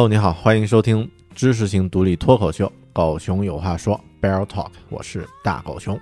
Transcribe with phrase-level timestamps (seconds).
[0.00, 6.00] Hello，你好，欢迎收听知识型独立脱口秀《狗熊有话说》（Bear Talk），我是大狗熊。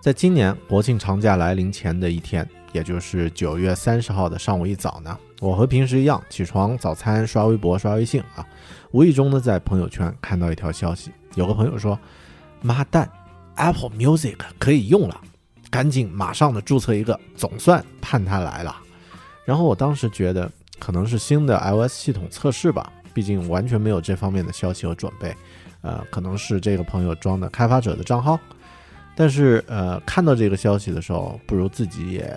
[0.00, 8.46] 在今年国庆长假来临前的一天，也就是九月三十号的上午一早呢，我和平时一样起床、早餐、刷微博、刷微信啊，
[8.92, 12.00] 无意中呢在朋友圈看到一条消息，有个朋友说
[12.62, 13.06] ：“妈蛋
[13.56, 15.20] ，Apple Music 可以用了，
[15.68, 18.74] 赶紧马上的注册一个，总算盼它来了。”
[19.44, 25.34] 然后我当时觉得可能是新的 iOS 系统测试吧，毕竟完全没有这方面的消息和准备，
[25.82, 28.38] 呃，可能是这个朋友装的开发者的账号。
[29.16, 32.36] 但是呃，看到这个消息的时候，不如自己也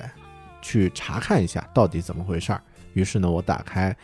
[0.61, 2.61] 去查看一下到底怎么回事儿。
[2.93, 3.95] 于是呢，我打开，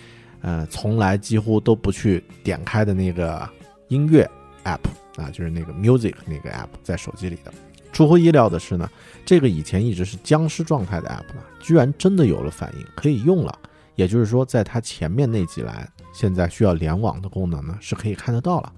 [0.42, 3.48] 呃，从来几乎都不去点开的那个
[3.90, 4.28] 音乐
[4.64, 4.80] app
[5.22, 7.54] 啊，就是那个 music 那个 app 在手机里的。
[7.92, 8.90] 出乎意料的是呢，
[9.24, 13.60] 这个以前一直是僵尸状态的 app 呢，居然真的有了反应，可以用了。
[13.96, 18.74] 也就是说，在它前面那几栏，现在需要联网的功能呢，是可以看得到了。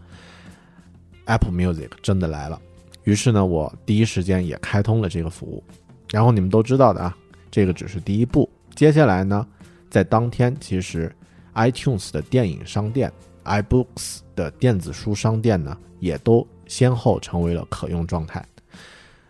[1.26, 2.62] Apple Music 真的来了，
[3.04, 5.64] 于是呢，我第一时间也开通了这个服务。
[6.12, 7.18] 然后你们都知道的啊，
[7.50, 9.46] 这个只是第一步，接下来呢，
[9.90, 11.14] 在当天，其实
[11.56, 13.12] iTunes 的电影商店、
[13.44, 18.46] iBooks 的电子书商店呢，也都先后成为了可用状态。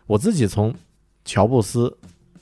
[0.06, 0.74] 我自己从
[1.24, 1.96] 乔布斯、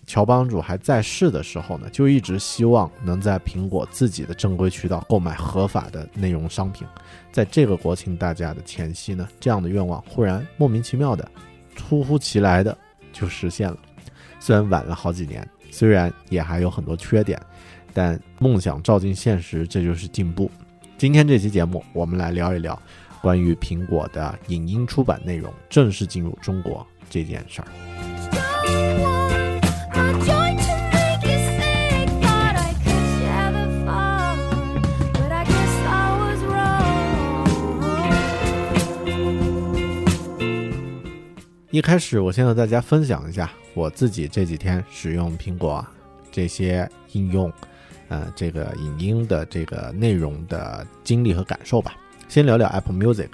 [0.05, 6.87] 乔帮主还在世的时候呢，就一直希望能在苹果自己的正规渠道购买合法的内容商品。
[7.31, 11.27] 在这个国庆大假的前夕呢，这样的愿望忽然莫名其妙的、
[11.75, 12.77] 突如其来的
[13.11, 13.77] 就实现了。
[14.39, 17.39] 虽然晚了好几年，虽然也还有很多缺点，
[17.93, 20.51] 但梦想照进现实，这就是进步。
[20.97, 22.79] 今天这期节目，我们来聊一聊
[23.21, 29.12] 关于苹果的影音出版内容正式进入中国这件事儿。
[41.73, 45.83] 一开始，我先和大家分享一下我自己这几天使用苹果
[46.31, 47.51] 这些应用，
[48.09, 51.95] 呃，这个影音的这个内容的经历和感受吧。
[52.29, 53.29] 先聊聊 Apple Music，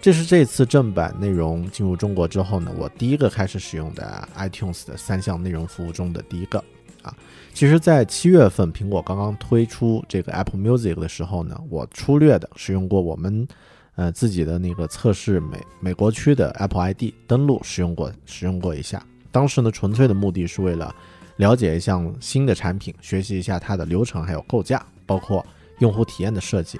[0.00, 6.62] 这是这次正版内容进入中国之后呢，我第一个开始使用的 iTunes 的三项内容服务中的第一个
[7.02, 7.12] 啊。
[7.52, 13.48] 其实，在七月份苹果刚刚推出这个 Apple Music 的时候呢，我粗略的使用过我们
[13.96, 19.04] 呃自己的那个测试美美国区的 Apple ID 登录使用过使用过一下。
[19.32, 20.94] 当时呢，纯粹的目的是为了
[21.36, 25.44] 了解一项新的产品，学习一下它的流程还有构架，包括
[25.80, 26.78] 用户体验的设计。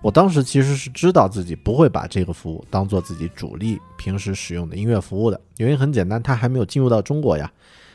[0.00, 7.50] 我当时其实是知道自己不会把这个服务当做自己主力平时使用的音乐服务的，原因很简单，它还没有进入到中国呀。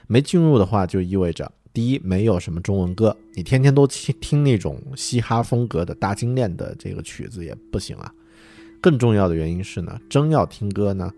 [0.07, 8.13] 没进入的话，就意味着第一，没有什么中文歌，你天天都听听那种嘻哈风格的大金链的这个曲子也不行啊。
[8.83, 11.09] 更重要的原因是呢，真要听歌呢，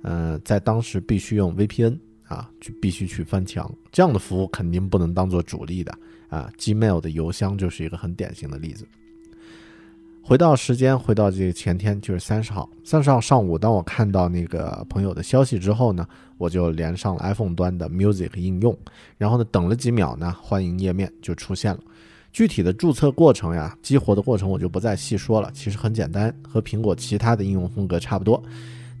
[0.00, 5.92] 呃，在当时必须用 VPN 啊，去必须去翻墙，这样的服务肯定不能当做主力的
[6.30, 6.50] 啊。
[6.56, 8.86] Gmail 的邮箱就是一个很典型的例子。
[10.22, 12.70] 回到时间，回到这个前天，就是三十号。
[12.84, 16.06] 三十号上午，当我看到那个朋友的消息之后呢，
[16.38, 18.74] 我就连上了 iPhone 端的 Music 应用，
[19.18, 21.80] 然后呢，等了几秒呢，欢迎页面就出现了。
[22.32, 28.42] 具体的注册过程呀，激活的过程我就不再细说了，其实很简单，和苹果其他的应用风格差不多。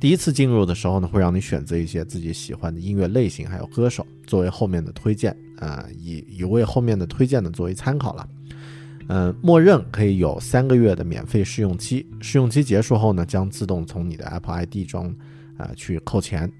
[0.00, 8.26] 第一次进入的时候呢，会让你选择一些自己喜欢的音乐类型，还有歌手作为后面的推荐啊、以以为后面的推荐呢作为参考了。
[9.08, 15.14] 嗯，默认可以有三个月的免费试用期，试用期结束后呢，将自动从你的 Apple ID 中
[15.58, 16.50] 啊、去扣钱。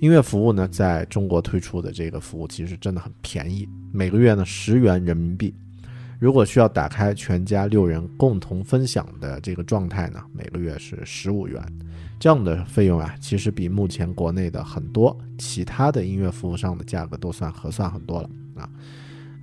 [0.00, 5.52] 音乐服务呢，在中国推出的这个服务其实真的很便宜，每个月呢十元人民币。
[6.20, 11.60] 如果需要打开全家六人共同分享的这个状态呢，每个月是十五元。
[12.18, 18.68] 这样的费用啊，其实比目前国内的很多其他的音乐服务商的价格都算合算很多了啊。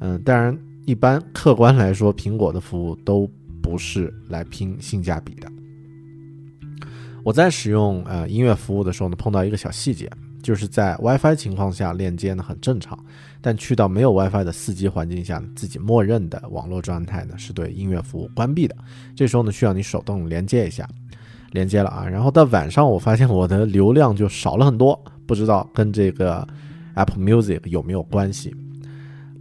[0.02, 3.28] 嗯，当然，一般客观来说，苹果的服务都
[3.60, 5.52] 不是来拼性价比的。
[7.24, 10.08] 我在使用呃音乐服务的时候呢，碰到一个小细节，
[10.48, 12.98] 就是在 WiFi 情况下链接呢很正常，
[13.42, 18.74] 但去到没有 WiFi 的 4G 环境下，自己默认的网络状态呢是对音乐服务关闭的。
[19.14, 20.88] 这时候呢，需要你手动连接一下，
[21.52, 22.08] 连接了啊。
[22.08, 26.48] 然后到晚上，我发现我的流量就少了很多，不知道跟这个
[26.96, 28.56] Apple Music 有没有关系？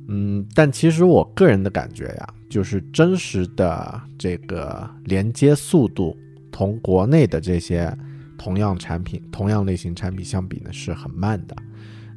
[0.09, 6.17] 嗯，但其实我个人的感觉呀，就是真实的这个连接速度
[6.51, 7.97] 同国内的这些
[8.47, 11.57] 同样产品、同样类型产品相比呢，是很慢的。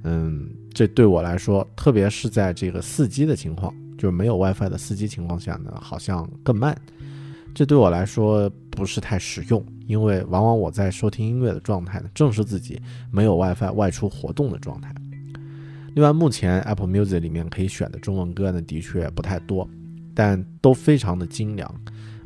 [0.03, 6.79] 嗯，这对我来说，特别是在这个四 G 的情况，就是没有 WiFi 的四 G 情况下呢，好像更慢。
[7.55, 12.79] 这对我来说不是太实用，因为往往我在收听音乐的状态呢，正是自己
[13.11, 14.93] 没有 WiFi 外出活动的状态。
[15.95, 19.67] 另外，目前 Apple Music 里面可以选的中文歌呢，的确不太多，
[20.13, 21.73] 但都非常的精良。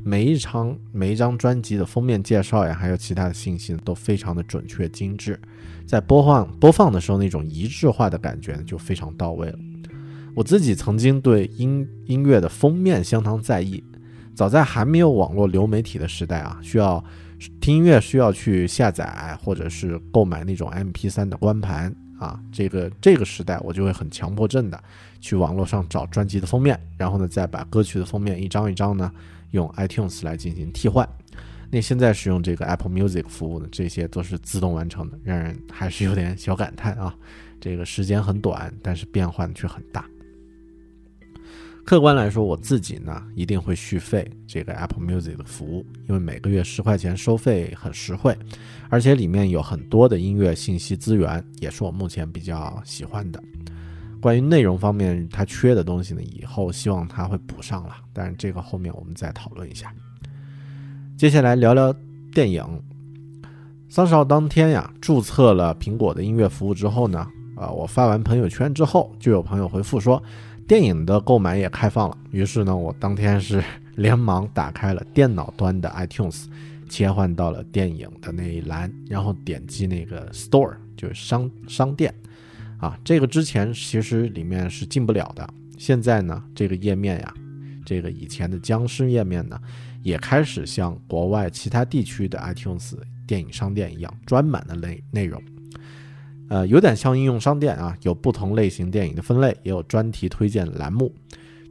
[0.05, 5.39] 每一张每一张专辑的封面介绍呀，还有其他的信息，都非常的准确精致，
[5.85, 9.57] 在播放播放的时候，那种一致化的感觉呢，就非常到位了。
[10.35, 13.81] 我自己曾经对音音乐的封面相当在意，
[14.35, 17.01] 早在还没有网络流媒体的时代啊，需要
[17.61, 24.83] 听音乐需要去下载或者是购买那种 MP3 的光盘啊，这个这个时代我就会很强迫症的
[25.21, 29.11] 去网络上找专辑的封面，然后呢再把歌曲的封面一张一张呢
[29.53, 31.07] 用 iTunes 来进行替换。
[31.71, 37.15] 那现在使用这个 Apple Music 服务呢，这些都是自动完成的，让人还是有点小感叹啊。
[37.59, 40.05] 这个时间很短，但是变换却很大。
[41.85, 48.37] 客观来说，我自己呢一定会续费这个 Apple Music 的服务，因为每个月十块钱收费很实惠，
[48.89, 53.43] 而且里面有很多的音乐信息资源，也是我目前比较喜欢的。
[54.23, 59.93] 关于内容方面，它缺的东西呢，以后希望它会补上了，但是这个后面我们再讨论一下。
[61.17, 61.93] 接下来聊聊
[62.33, 62.63] 电影。
[63.89, 67.27] 三十号当天呀，注册了苹果的音乐服务之后呢，
[67.57, 70.23] 啊，我发完朋友圈之后，就有朋友回复说，
[70.65, 72.17] 电影的购买也开放了。
[72.31, 73.61] 于是呢，我当天是
[73.95, 76.45] 连忙打开了电脑端的 iTunes，
[76.87, 82.15] 切换到了电影的那一栏，然后点击那个 Store，就是商商店。
[82.83, 85.49] 啊，这个之前其实里面是进不了的。
[85.77, 87.33] 现在呢，这个页面呀，
[87.85, 89.57] 这个以前的僵尸页面呢，
[90.01, 95.41] 也开始像国外其他地区的 iTunes 电影商店一样，专门的内内容。
[96.49, 101.15] 呃，有点像应用商店啊，有不同类型电影的分类，也有专题推荐栏目。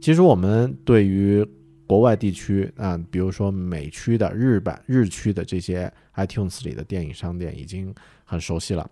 [0.01, 1.45] 其实我们对于
[1.85, 7.93] 国外地区啊、比如说美区的、日版日区的这些 iTunes 里的电影商店已经
[8.25, 8.89] 很熟悉了。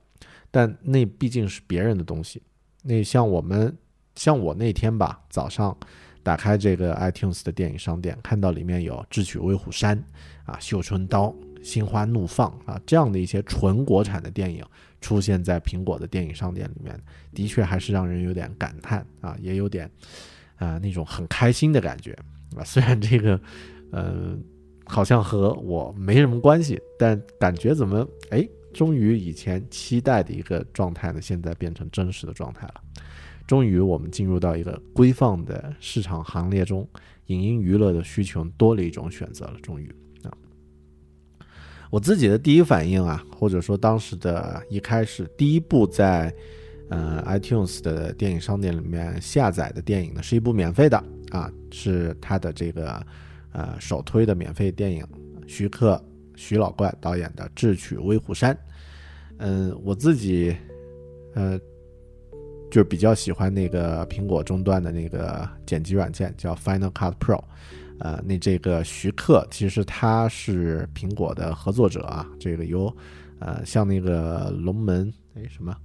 [0.50, 2.42] 但那毕竟是别人的东西，
[2.84, 3.78] 那像我们，
[4.16, 5.76] 像我那天吧，早上
[6.24, 9.98] 打开这个 iTunes 的电影商店，看到里面有《智取威虎山》
[10.46, 11.28] 啊，《绣春刀》
[11.64, 14.64] 《心花怒放》啊这样的一些纯国产的电影
[15.00, 17.00] 出现在苹果的电影商店里面，
[17.34, 19.90] 的确还是让人有点感叹啊，也有点
[20.58, 22.12] 啊那种很开心的感觉
[22.56, 22.64] 啊。
[22.64, 23.40] 虽然这个，
[23.92, 24.38] 呃，
[24.86, 28.48] 好像和我没什么关系，但感觉怎么哎？
[28.74, 32.76] 终于，以前期待的一个状态呢，现在变成真实的状态了。
[33.48, 36.88] 终于，我们进入到一个规范的市场行列中，
[37.26, 39.56] 影音娱乐的需求多了一种选择了。
[39.62, 40.32] 终于啊，
[41.90, 46.34] 我自己的第一反应啊，或者说当时的一开始第一部在
[46.90, 50.98] 呃 iTunes 的电影商店里面下载的电影呢，是一部免费的
[51.32, 53.06] 啊，是它的这个
[53.52, 55.06] 呃首推的免费电影，
[55.46, 56.02] 徐克
[56.42, 58.52] 徐老怪导演的《智取威虎山》。
[59.38, 60.56] 嗯，我自己
[61.36, 61.60] 呃
[62.72, 67.40] 就比较喜欢那个苹果终端的那个剪辑软件，叫 Final Cut Pro。
[68.00, 72.92] 呃，那这个徐克其实他是苹果的合作者啊，这个由
[73.38, 75.78] 呃像那个龙门哎什么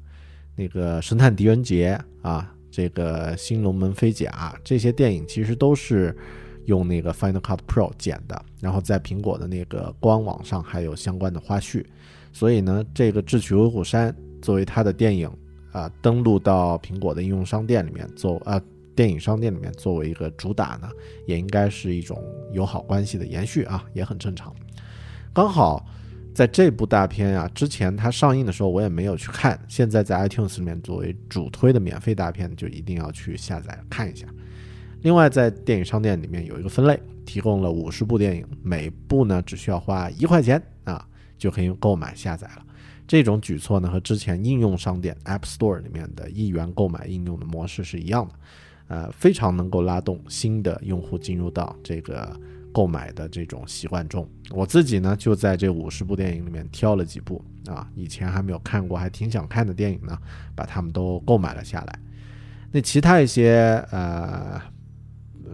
[0.54, 6.16] 那个神探狄仁杰啊，这个新龙门飞甲这些电影其实都是
[6.66, 11.84] 用那个 Final Cut Pro 剪的，然后在苹果的那个官网上还有相关的花絮，
[12.32, 15.30] 所以呢，这个《智取威虎山》作为他的电影
[15.72, 18.60] 啊、登录到苹果的应用商店里面做啊。
[18.94, 20.88] 电影商店里面作为一个主打呢，
[21.26, 22.18] 也应该是一种
[22.52, 24.50] 友好关系的延续啊，也很正常。
[25.34, 25.86] 刚好
[26.34, 34.26] 在这部大片啊之前它上映的时候，我也没有去看，现在在 iTunes 里面作为主推的免费大片，就一定要去下载看一下。
[35.02, 41.06] 另外，在电影商店里面有一个分类，提供了五十部电影，每部呢只需要花一块钱啊，
[41.38, 42.64] 就可以购买下载了。
[43.06, 48.34] 这种举措呢，和之前应用商店 App Store 里面的一元购买应用的模式是一样的。
[48.88, 52.38] 呃，非常能够拉动新的用户进入到这个
[52.72, 54.28] 购买的这种习惯中。
[54.50, 60.16] 我自己呢，就在这五十部电影里面挑了几部啊，以前还没有看过，还挺想看的电影呢，
[60.54, 61.98] 把它们都购买了下来。
[62.70, 64.60] 那其他一些呃，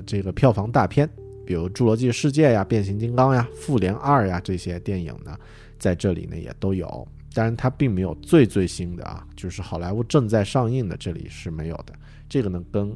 [0.06, 1.08] 这个票房大片，
[1.46, 5.36] 比如《侏罗纪世界》呀、《变形金刚》呀、《复联二》呀这些电影呢，
[5.78, 7.06] 在这里呢也都有。
[7.34, 11.94] 当然，它并没有最最新的啊，就是好莱坞正在上映的，这里是没有的。
[12.28, 12.94] 这个呢，跟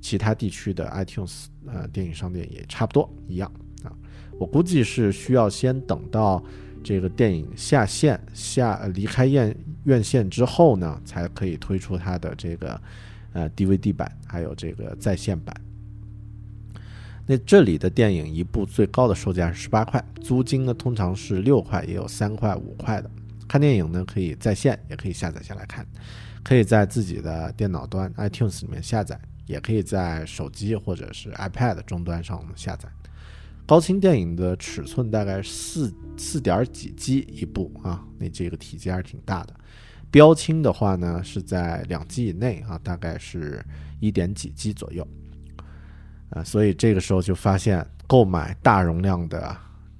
[0.00, 3.48] 其他地区的 iTunes 呃电影商店也差不多一样
[3.84, 3.92] 啊。
[4.40, 6.42] 我估计是需要先等到
[6.82, 12.80] 这个电影下线下呃离开院院线之后呢，才可以推出它的这个
[13.32, 15.54] 呃 DVD 版，还有这个在线版。
[17.26, 23.10] 那这里的电影一部最高的售价是十八块，租金呢通常是六块，也有三块、五块的。
[23.48, 25.86] 看电影呢可以在线，也可以下载下来看。
[26.44, 32.88] 可以在自己的电脑端 iTunes 里面下载，也可以在手机或者是 iPad 终端上下载。
[33.66, 39.54] 高清电影的尺寸大概四四点几 G 一部啊，那这个体积还是挺大的。
[40.08, 43.60] 标清的话呢是在两 G 以内啊，大概是
[43.98, 45.04] 一点几 G 左右。
[46.30, 49.56] 呃，所以这个时候就发现购买大容量的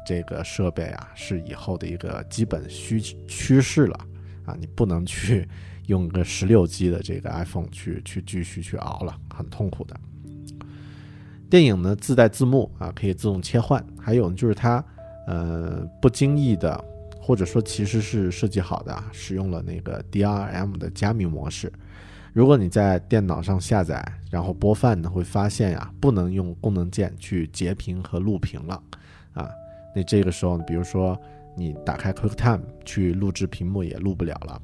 [0.06, 3.98] 这个设备啊，是以后的一个基本趋趋势了
[4.44, 5.48] 啊，你不能去。
[5.86, 9.96] 用个十六 G 的这个 iPhone 去去继续去熬了，很痛苦的。
[11.48, 13.80] 电影呢自带字幕啊，可以自动切换。
[13.96, 14.84] 还有呢就是它
[15.28, 16.84] 呃不经意的，
[17.20, 21.72] 或者说其实是设计好的，使用了那个 DRM 的加密模式。
[22.36, 28.82] 如果你在电脑上下载然后播放呢，会发现呀不能用功能键去截屏和录屏了
[29.32, 29.48] 啊。
[29.94, 31.18] 那这个时候，比如说
[31.56, 34.62] 你打开 QuickTime 去录制屏幕也录不了了。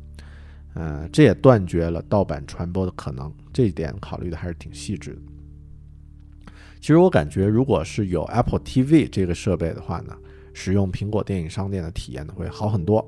[0.74, 6.52] 呃，这也断绝了盗版传播的可能，这一点考虑的还是挺细致的。
[6.78, 10.14] 其实我感觉，如果是有 Apple TV 这个设备的话呢，
[10.52, 13.02] 使用苹果电影商店的体验呢会好很多。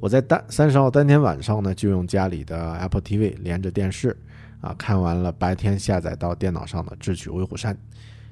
[0.00, 4.16] 我在单三十号当天晚上呢，就用家里的 Apple TV 连着电视，
[4.60, 7.74] 啊，看完了白天下载到电脑上的《智取威虎山》，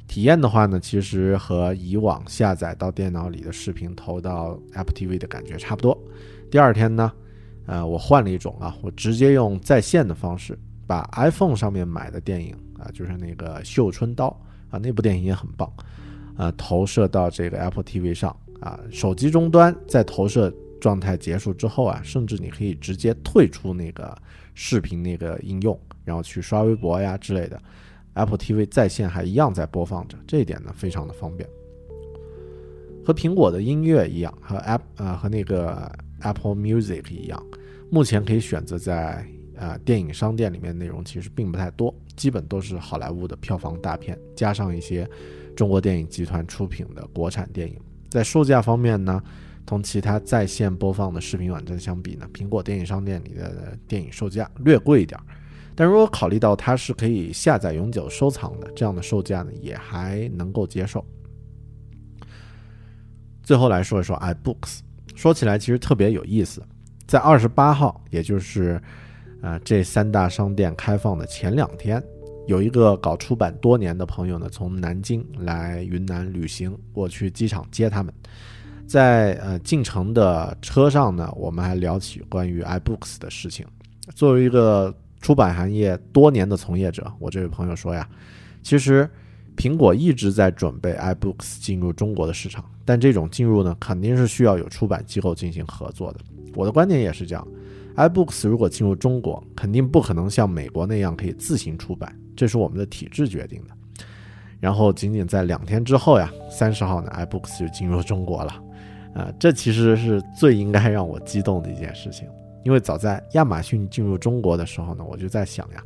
[0.06, 5.98] 体验的话呢，其实和以往下载到电脑里的视频投到 Apple TV 的感觉差不多。
[6.50, 7.12] 第二天呢。
[7.66, 10.54] 呃，我换了一种啊，我直接用在线的方式，
[10.86, 14.28] 把 iPhone 上面买的电影啊，就是那个《绣春刀》
[14.76, 15.72] 啊，那部电影也很棒，
[16.36, 20.52] 啊，投射到这个 Apple TV 上啊，手机终端在投射
[20.84, 24.14] 状态结束之后啊，甚至你可以直接退出那个
[24.52, 27.58] 视频那个应用，然后去刷微博呀之类的
[28.12, 31.48] ，Apple TV 在线还一样在播放着，这一点呢非常的方便，
[33.02, 35.90] 和苹果的音乐一样，和 App 啊和那个。
[36.20, 37.44] Apple Music 一样，
[37.90, 39.26] 目前可以选择在
[39.56, 45.06] 呃电影商店里面内容其实并不太多，基本都是好莱坞的票房大片，加上一些
[45.54, 47.78] 中国电影集团出品的国产电影。
[48.08, 49.22] 在售价方面呢，
[49.66, 55.18] 同其他在线播放的视频网站相比呢，苹果电影商店里的电影售价略贵一点。
[55.74, 61.04] 但如果考虑到它是可以下载永久收藏的，这样的售价呢也还能够接受。
[63.42, 64.80] 最后来说一说 iBooks。
[65.14, 66.60] 说起来其实特别有意思，
[67.06, 68.82] 在二十八号，也就是，
[69.42, 72.02] 呃，这三大商店开放的前两天，
[72.48, 78.12] 有一个搞出版多年的朋友呢，从南京来云南旅行，我去机场接他们，
[78.86, 83.66] 在呃进城的车上呢，我们还聊起关于 iBooks 的事情。
[84.14, 88.08] 作为一个出版行业多年的从业者，我这位朋友说呀，
[88.62, 89.08] 其实
[89.56, 96.20] 苹果一直在准备 iBooks 进入中国的市场，但这种进入呢，肯定是需要有出版机构进行合作的。
[96.54, 97.46] 我的观点也是这样
[97.96, 103.74] ，iBooks 如果进入中国，肯定不可能像美国那样可以自行出版，这是我们的体制决定的。
[104.60, 108.62] 然后仅仅在两天之后呀，三十号呢，iBooks 就进入中国了，
[109.14, 112.26] 啊、这其实是最应该让我激动的一件事情，
[112.64, 115.82] 因为早在亚马逊进入中国的时候呢，我就在想呀，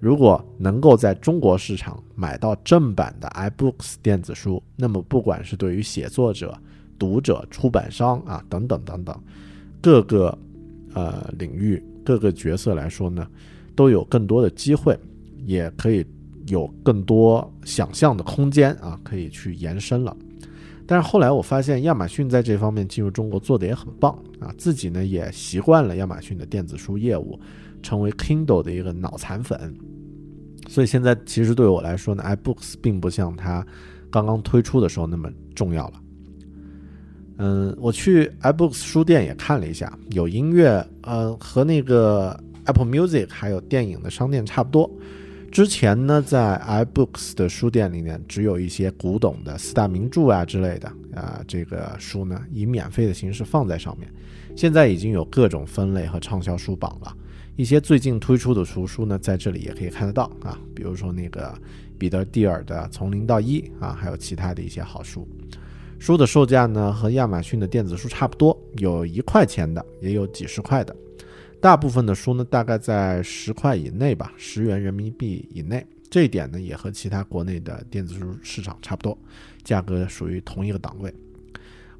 [0.00, 6.52] 如果能够在中国市场买到正版的 iBooks 电子书，那么不管是对于写作者、
[6.98, 9.16] 读者、出版商啊等等等等
[9.80, 10.36] 各个
[10.94, 13.26] 呃领域各个角色来说呢，
[13.76, 14.98] 都有更多的机会，
[15.44, 16.04] 也可以
[16.48, 20.16] 有更多想象的空间啊，可以去延伸了。
[20.86, 27.38] 但是后来我发现亚马逊在这方面进入中国做的也很棒啊，自己呢也习惯了亚马逊的电子书业务，
[27.82, 29.74] 成为 Kindle 的一个脑残粉。
[30.68, 33.66] 所以现在其实对我来说呢，iBooks 并不像它
[34.10, 35.94] 刚刚推出的时候那么重要了。
[37.38, 44.90] 嗯，我去 iBooks 书店也看了一下，有音乐，呃，和那个 Apple Music 还有电影的商店差不多。
[45.54, 54.12] 之前呢，在 iBooks 的书店里面，只有一些古董的四大名著啊之类的啊、这个书呢，以免费的形式放在上面。
[54.56, 57.16] 现在已经有各种分类和畅销书榜了，
[57.54, 61.56] 一些最近推出的图书呢，在这里也可以看得到啊，比如说那个
[61.96, 65.24] 彼得蒂尔的《从零到一》啊，还有其他的一些好书。
[66.00, 70.96] 书的售价呢，和亚马逊的电子书差不多，有一块钱的，也有几十块的。
[71.64, 75.82] 大部分的书呢，大概在十块以内吧，十元人民币以内。
[76.10, 79.16] 这一点呢，也和其他国内的电子书市场差不多，
[79.62, 81.10] 价格属于同一个档位。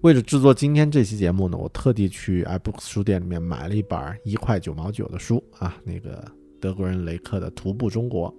[0.02, 6.22] 为了制作今天这期节目呢，我特地去 iBooks 书店里面买了一本一块九毛九的书啊，那个
[6.60, 8.30] 德国人雷克的《徒步中国》，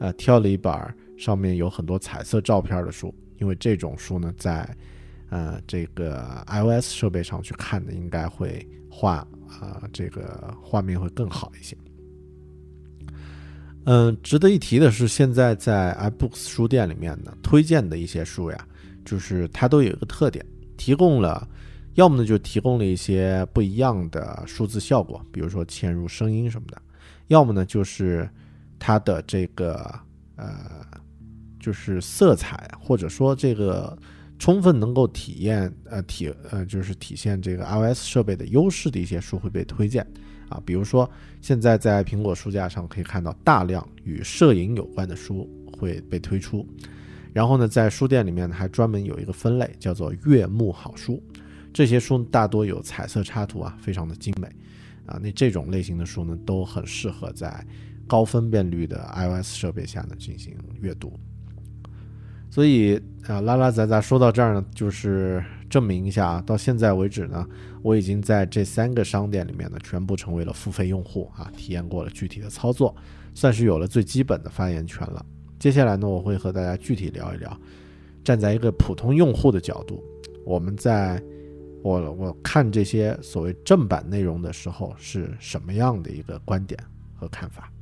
[0.00, 0.70] 呃，挑了一本
[1.16, 4.68] 上面有很多彩色照片的书，因为这种书呢，在
[5.30, 11.76] 呃这个 iOS 设备上去看的，应该会画啊、这个画面会更好一些。
[13.84, 18.68] 嗯，值得一提的是，现在在 iBooks 书店里面呢，推荐的一些书呀，
[19.04, 20.44] 就是它都有一个特点，
[20.76, 21.48] 提供了，
[21.94, 26.80] 要么呢就提供了一些不一样的数字效果，比如说嵌入声音什么的，
[27.28, 28.28] 要么呢就是
[28.78, 29.90] 它的这个
[30.36, 30.84] 呃，
[31.58, 33.96] 就是色彩或者说这个
[34.38, 40.06] 充分能够体验呃体呃就是体现这个 iOS 设备的优势的一些书会被推荐
[40.48, 46.66] 啊，比如说现在在苹果书架上可以看到大量与摄影有关的书会被推出，
[47.32, 51.22] 然后呢，在书店里面呢还专门有一个分类叫做悦目好书，
[51.72, 54.48] 这些书大多有彩色插图啊，非常的精美
[55.04, 57.66] 啊，那这种类型的书呢都很适合在
[58.06, 61.12] 高分辨率的 iOS 设备下呢进行阅读。
[62.58, 65.40] 所以啊，拉拉杂杂说到这儿呢，就是
[65.70, 67.46] 证明一下啊，到现在为止呢，
[67.82, 72.92] 我已经在这三个商店里面呢，全部成为了付费用户啊，体验过了具体的操作，
[73.32, 75.24] 算是有了最基本的发言权了。
[75.60, 77.56] 接下来呢，我会和大家具体聊一聊，
[78.24, 80.02] 站在一个普通用户的角度，
[80.44, 81.22] 我们在
[81.84, 86.76] 我我看这些所谓正版内容的时候是什么样的一个观点
[87.14, 87.72] 和看法。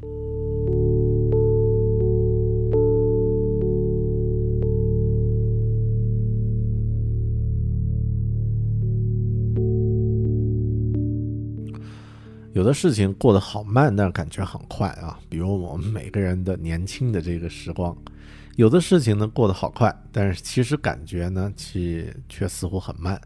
[12.57, 17.95] 有的事情过得好慢，但是感觉很快啊，比如我们每个人的年轻的这个时光；
[18.55, 23.21] 有的事情呢过得好快，但是其实感觉呢，其却似乎很慢。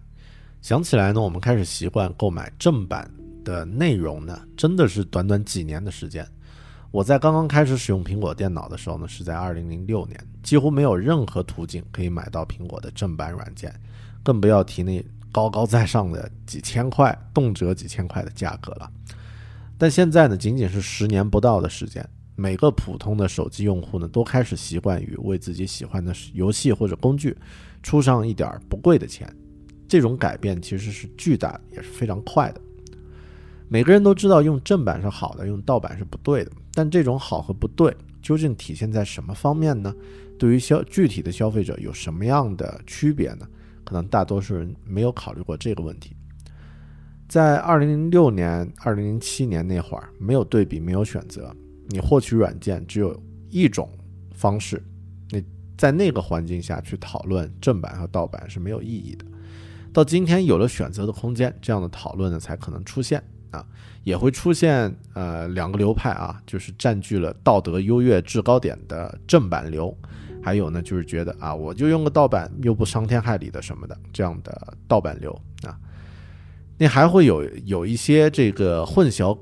[0.61, 3.09] 想起来呢，我们开始习惯购买正版
[3.45, 6.27] 的内容呢，真的是短短几年的时间。
[6.91, 13.73] 我在刚刚开始使用苹果电脑的时候呢，是在二零零六年，几乎没有任何途径可以买到苹果的正版软件，
[14.25, 18.91] 更不要提那高高在上的几千块、动辄几千块的价格了。
[19.81, 27.35] 但现在呢，仅仅是十年不到的时间，每个普通的手机用户呢，都开始习惯于为自己喜欢的游戏或者工具
[27.83, 29.27] 出上一点不贵的钱。
[29.89, 32.61] 这种改变其实是巨大，也是非常快的。
[33.69, 36.53] 每个人都知道用正版是好的，用盗版是不对的。
[36.75, 39.95] 但这种好和不对究竟体现在什么方面呢？
[40.39, 43.49] 对于消具体的消费者有什么样的区别呢？
[43.83, 46.15] 可能大多数人没有考虑过这个问题。
[47.31, 51.55] 在二零零六年、二零零七年那会儿，没有对比，没有选择，
[51.87, 53.17] 你获取软件只有
[53.49, 53.89] 一种
[54.35, 54.83] 方式。
[55.29, 55.41] 你
[55.79, 59.25] 在那个环境下去讨论正版和盗版是没有意义的。
[59.93, 63.23] 到今天有了选择的空间，这样的讨论呢才可能出现。
[63.53, 63.65] 啊，
[64.03, 69.97] 也会出现呃两个流派啊，就是占据了道德优越制高点的正版流，
[70.43, 75.37] 还有呢就是觉得啊我就用个盗版又不伤天害理的什么的这样的盗版流，
[76.81, 79.37] 那还会有有一些这个混淆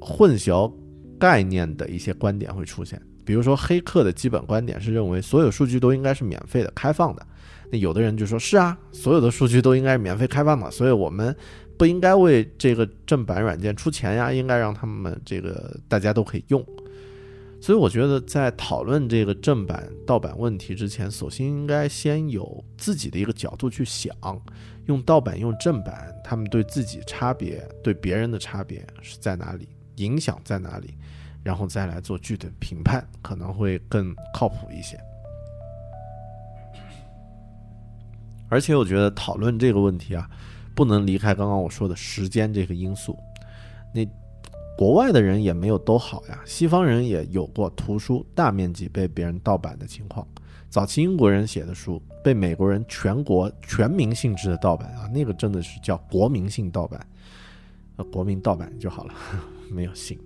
[0.00, 0.72] 混淆
[1.18, 7.26] 概念的一些观点会出现，比如说黑客的基本观点是认为所有数据都应该是免费的、开放的。
[7.70, 11.36] 那有的人就说：“是啊，所有的数据都应该是免费开放的，所以我们
[11.76, 16.64] 不应该为这个正版软件出钱呀，应该让他们这个大家都可以用。”
[17.60, 24.14] 所以我觉得，在讨论这个正版盗版问题之前，首先应该先有自己的一个角度去想，
[24.86, 30.94] 用盗版用正版，他们对自己差别、对别人的差别是在哪里，影响在哪里，
[31.42, 34.98] 然后再来做具体的评判，可能会更靠谱一些。
[38.48, 40.30] 而且我觉得讨论这个问题啊，
[40.74, 43.18] 不能离开刚刚我说的时间这个因素。
[43.92, 44.06] 那
[44.78, 50.24] 国外的人也没有都好呀，西方人也有过图书大面积被别人盗版的情况。
[50.70, 57.04] 早期英国人写的书被美国人全国全民性质的盗版啊，那个真的是叫国民性盗版，
[57.96, 59.14] 呃，国民盗版就好了，
[59.68, 60.16] 没有性。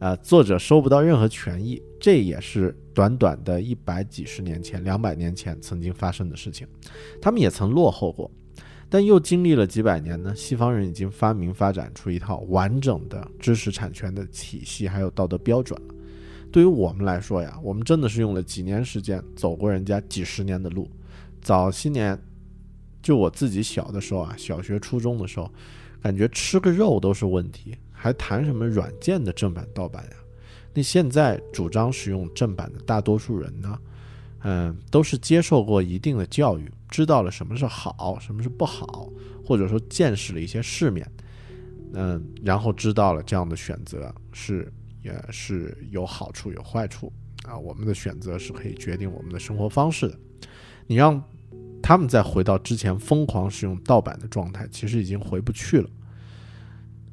[0.00, 6.66] 呃，作者收不到任何权益，这也是短短的一百几十年前、两百年前曾经发生的事情。
[7.22, 8.28] 他们也曾落后过，
[8.88, 10.34] 但又经历了几百年呢？
[10.34, 15.94] 西方人已经发明发展出一套完整的知识产权的体系，还有道德标准了。
[16.52, 20.88] 对于我们来说呀，我们真的是用了几年时间走过人家几十年的路。
[21.42, 22.18] 早些年，
[23.02, 25.50] 就我自己小的时候啊，小学、初中的时候，
[26.00, 27.76] 感觉吃个肉都是问题。
[27.98, 30.10] 还谈什么软件的正版盗版呀？
[30.74, 33.76] 那现在主张使用正版的大多数人呢，
[34.48, 39.10] 嗯，都是接受过一定的教育，知道了什么是好，什么是不好，
[39.44, 41.04] 或者说见识了一些世面，
[41.94, 47.12] 嗯，然后知道了这样的选择是也是有好处有坏处
[47.44, 47.58] 啊。
[47.58, 50.16] 我们的选择是可以决定我们的生活方式的。
[50.86, 51.20] 你让
[51.82, 55.90] 他们再回到之前疯狂使用盗版的状态，其实已经回不去了。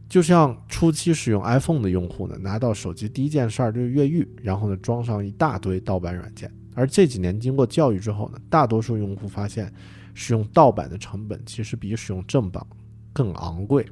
[0.07, 6.51] 就像初期使用 iPhone 的用户呢，拿到手机第一件事儿就是越狱，然后呢装上一大堆盗版软件。
[6.75, 9.71] 而这几年经过教育之后呢，大多数用户发现，
[10.13, 12.65] 使用盗版的成本其实比使用正版
[13.11, 13.85] 更昂贵，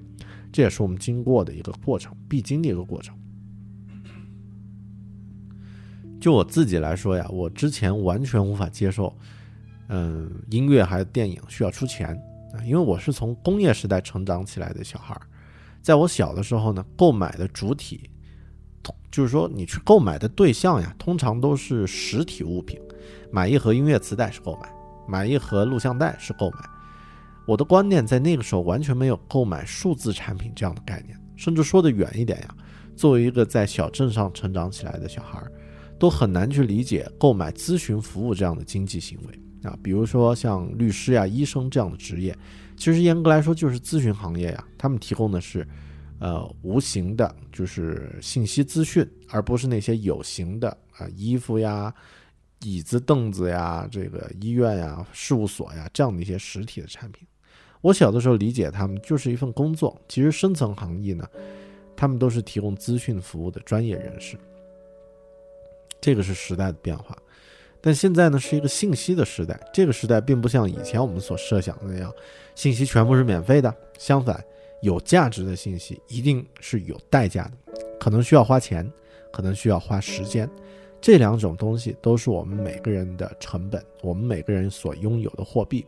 [0.52, 3.16] 这也是我们经过的一个过程，必经的一个过程。
[6.20, 9.18] 就我自己来说呀，我之前完全无法接受，
[9.88, 12.10] 嗯，音乐还有电影需要出钱
[12.54, 15.20] 啊，因为我是从工业时代成长起来的小孩。
[15.82, 18.08] 在我小的时候呢，购买的主体，
[19.12, 22.80] 就是说你去购买的对象呀，通常都是实体物品，
[23.32, 24.70] 买一盒音乐磁带是购买，
[25.08, 26.58] 买一盒录像带是购买。
[27.46, 32.56] 我的观念在那个时候完全没有购买数字产品这样的概念，甚至说的远一点呀，
[32.96, 35.52] 作为一个在小镇上成长起来的小孩儿，
[36.00, 42.36] 都很难去理解购买咨询服务这样的经济行为啊，比如说像律师呀、医生这样的职业。
[42.78, 45.68] 其实严格来说就是咨询行业呀，他们提供的是，
[46.22, 51.92] 呃，无形的，就是信息资讯，而不是那些有形的啊，衣服呀、
[52.62, 57.28] 椅子、凳子呀、这个医院呀、事务所呀这样的一些实体的产品。
[57.82, 61.28] 我小的时候理解他们就是一份工作，其实深层含义呢，
[61.96, 64.38] 他们都是提供资讯服务的专业人士。
[66.00, 67.18] 这个是时代的变化。
[67.82, 69.60] 但现在呢，是一个信息的时代。
[69.74, 72.14] 这个时代并不像以前我们所设想的那样，
[72.54, 73.76] 信息全部是免费的。
[73.98, 74.40] 相反，
[74.82, 77.52] 有价值的信息一定是有代价的，
[78.00, 78.92] 可能需要花钱，
[79.32, 80.50] 可能需要花时间。
[81.00, 85.86] 这两种东西都是我们每个人的成本，我们每个人所拥有的货币。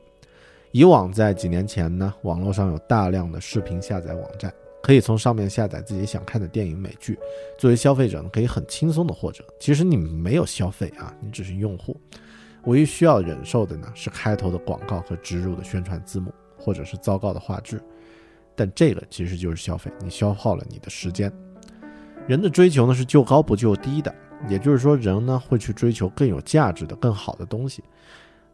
[0.71, 4.53] 以往在几年前呢，网络上有大量的视频下载网站。
[4.81, 7.17] 可以从上面下载自己想看的电影美剧，
[7.57, 9.39] 作为消费者呢，可以很轻松的获得。
[9.57, 11.95] 其实你没有消费啊，你只是用户，
[12.65, 17.81] 唯一需要忍受的呢是开头的广告和植入的宣传字幕，或者是糟糕的画质。
[18.55, 21.31] 但这个其实就是消费，你消耗了你的时间。
[22.27, 24.13] 人的追求呢是就高不就低的，
[24.47, 27.83] 也就是说，人呢会去追求更有价值的、更好的东西。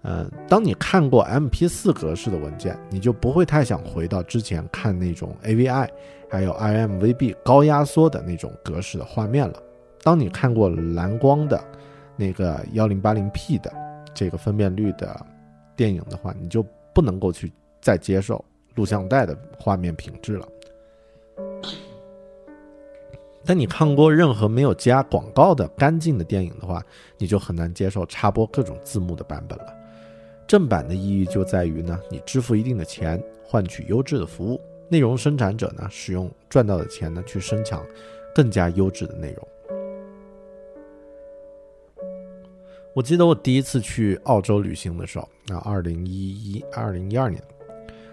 [0.01, 5.89] 嗯，当你看过 MP4 格式的文件，你就不会太想回到之前看那种 AVI，
[6.29, 9.61] 还有 IMVB 高压缩的那种格式的画面了。
[10.01, 11.61] 当你看过蓝光的
[12.15, 13.71] 那个 1080P 的
[14.13, 15.25] 这个分辨率的
[15.75, 18.43] 电影的话，你就不能够去再接受
[18.79, 20.47] 录像带的画面品质了。
[23.43, 26.81] 但你看过任何没有加广告的干净的电影的话，
[27.17, 29.75] 你就很难接受插播各种字幕的版本了。
[30.47, 37.85] 正版的意义就在于呢，你支付一定的钱，换取优质的服务，内容生产者呢，使用赚到的钱呢，去生产
[38.33, 39.47] 更加优质的内容。
[42.93, 47.41] 我记得我第一次去澳洲旅行的时候，那二零一一、二零一二年，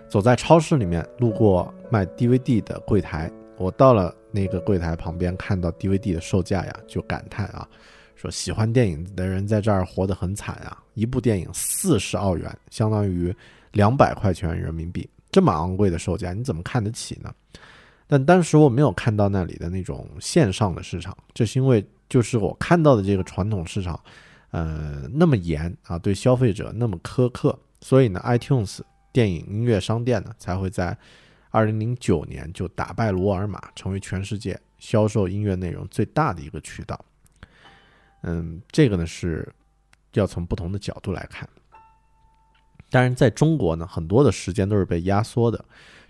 [0.08, 7.68] 走在超市里面，路过卖 DVD 的柜台，我到了那个柜台旁边，看到 DVD 的售价呀，就感叹啊，
[8.14, 10.82] 说喜欢电影的人在这儿活得很惨啊！
[10.94, 13.34] 一部电影四十澳元，相当于
[13.72, 17.32] 两百块钱人民币，这么昂贵的售价，你怎么看得起呢？
[18.06, 23.98] 但当时我没有看到那里的那种线上的市场，这是因为就是我看到的这个传统市场，
[24.52, 28.78] 呃，那么严啊，对消费者那么苛刻，所以呢，iTunes
[29.16, 30.94] 电影音乐商店呢才会在
[31.48, 37.02] 二零零九年就打败了沃尔玛，成为全世界销售音乐内容最大的一个渠道。
[38.24, 39.50] 嗯，这个呢是
[40.12, 41.48] 要从不同的角度来看。
[42.90, 45.64] 当然，在中国呢，很多的时间都是被压缩的，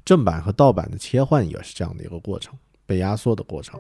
[0.05, 3.79] 正版和盗版的切换也是这样的一个过程，被压缩的过程。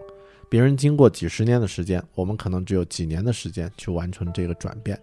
[0.48, 4.96] 别人经过几十年的时间，我们可能只有几年的时间去完成这个转变。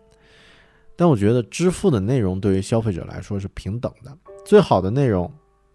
[0.96, 5.32] 但我觉得支付的内容对于消费者来说是平等的，最好的内容，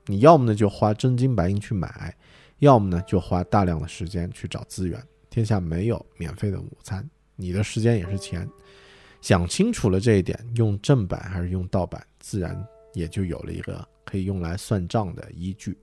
[0.07, 2.15] 你要么呢就花真金白银去买，
[2.59, 5.03] 要么呢就花大量的时间去找资源。
[5.31, 8.49] 天下没有免费的午餐，你的时间也是钱。
[9.21, 15.77] 想清楚了这一点，用正版还是用盗版，自然也就有了一个可以用来算账的依据。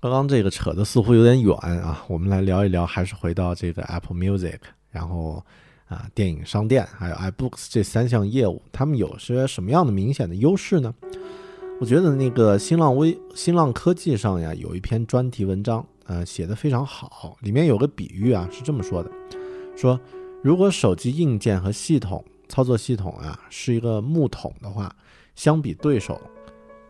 [0.00, 4.58] 刚刚这个扯的似乎有点远啊，我们来聊一聊，还是回到这个 Apple Music，
[4.92, 5.44] 然后
[5.88, 10.94] 啊，电影商店还有 iBooks 这三项业务，他们有些什么样的明显的优势呢？
[11.80, 19.10] 我觉得那个新浪微新浪科技上呀，有一篇专题文章，呃，写的非常好，里面有个比喻啊，是这么说的：
[19.76, 19.98] 说
[20.44, 24.94] 如果手机硬件和系统操作系统啊是一个木桶的话，
[25.34, 26.20] 相比对手，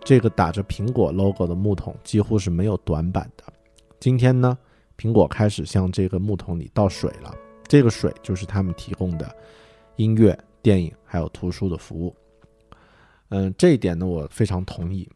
[0.08, 3.44] 这个打着苹果 logo 的木桶几乎是没有短板的。
[4.00, 4.56] 今天呢，
[4.96, 7.30] 苹果开始向这个木桶里倒水了，
[7.66, 9.30] 这个水就是他们提供的
[9.96, 12.16] 音乐、电影还有图书的服务。
[13.28, 15.06] 嗯，这一点呢，我非常同意。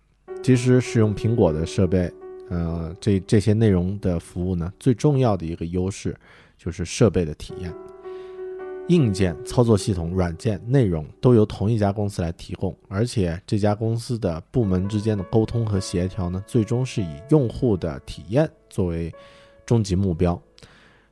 [0.43, 2.13] 其实使用苹果的设备，
[2.51, 6.15] 呃，这这些内容的服务呢，最重要的一个优势
[6.59, 7.75] 就是设备的体验。
[8.89, 19.13] 硬件、操作系统、软件、内容都由同一家公司来提供，而且这家公司的部门之间的沟通和协调呢，最终是以用户的体验作为
[19.65, 20.41] 终极目标。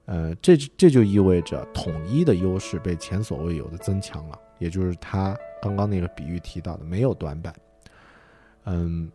[0.07, 7.55] 呃，这这就意味着统一的优势被前所未有的增强了，也就是他刚刚那个比喻提到的没有短板。
[8.65, 9.11] 嗯，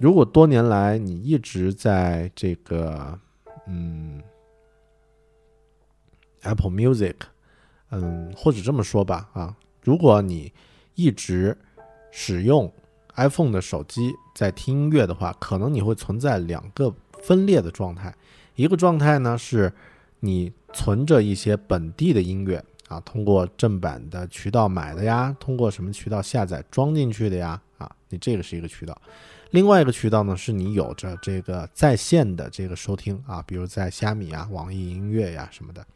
[0.00, 3.16] 如果多年来你一直在这个
[3.68, 4.20] 嗯
[6.42, 7.14] Apple Music，
[7.94, 10.52] 嗯，或者这么说吧，啊，如果你
[10.94, 11.56] 一直
[12.10, 12.72] 使用
[13.14, 18.14] iPhone 的手机在听音乐的话，可能你会存在两个分裂的状态。
[18.56, 19.72] 一个状态呢是
[20.20, 29.00] 你存着一些本地的音乐啊，通过正版的渠道买的呀，通过什么渠道下载装进去的呀，啊，你这个是一个渠道。
[29.50, 35.86] 另外一个渠道呢，是你有着这个在线的这个收听啊，比如在虾米啊、网易音乐呀什么的。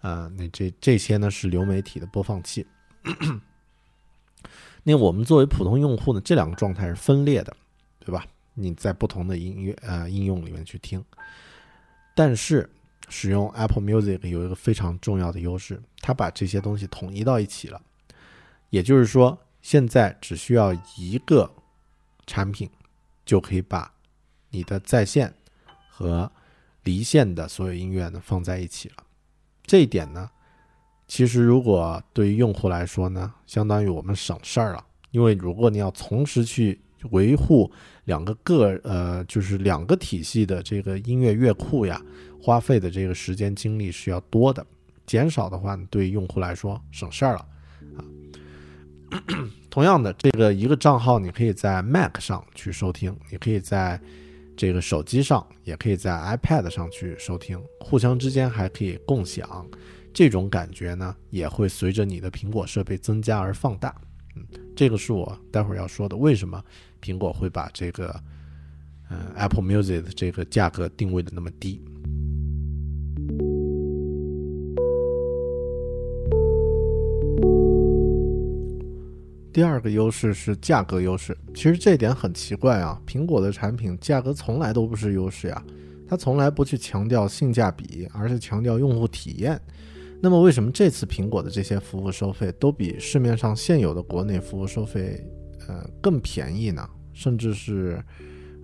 [0.00, 2.66] 呃，那这这些呢是流媒体的播放器。
[4.84, 7.56] 那我们作为普通用户呢，这两个状态是分裂的，
[7.98, 8.26] 对吧？
[8.54, 11.04] 你在不同的音乐呃应用里面去听，
[12.14, 12.68] 但是
[13.08, 17.80] 使用 Apple Music 有一个非常重要的优势，它把这些东西统一到一起了。
[18.70, 21.50] 也就是说，现在只需要一个
[22.26, 22.68] 产品，
[23.24, 23.92] 就可以把
[24.50, 25.32] 你的在线
[25.88, 26.30] 和
[26.82, 28.96] 离线的所有音乐呢放在一起了。
[29.68, 30.30] 这一点呢，
[31.06, 34.82] 其实如果对于用户来说呢，相当于我们省事儿了。
[35.10, 37.70] 因为如果你要同时去维护
[38.04, 42.00] 两个个呃，就是两个体系的这个音乐乐库呀，
[42.42, 44.66] 花费的这个时间精力是要多的。
[45.06, 47.46] 减少的话，对于用户来说省事儿了
[47.98, 48.04] 啊。
[49.68, 54.00] 同样的，这个一个账号你可以在 Mac 上去收听，你可以在
[54.58, 59.64] 这个手机上，也可以在 iPad 上去收听，互相之间还可以共享，
[60.12, 63.94] 这种感觉呢，也会随着你的苹果设备增加而放大。
[64.34, 64.44] 嗯，
[64.74, 66.60] 这个是我待会儿要说的，为什么
[67.00, 68.20] 苹果会把这个
[69.10, 71.80] 嗯、Apple Music 的这个价格定位的那么低。
[79.58, 85.60] 第二个优势是价格优势，其实这点很奇怪啊，苹果的产品价格从来都不是优势呀，
[86.06, 89.60] 它从来不去强调性价比，而是强调用户体验。
[90.20, 95.26] 那么为什么这次苹果的这些服务收费都比市面上现有的国内服务收费
[95.66, 96.88] 呃更便宜呢？
[97.12, 98.00] 甚至是